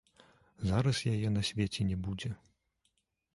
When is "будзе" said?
2.07-2.29